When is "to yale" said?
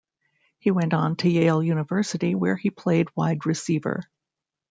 1.17-1.61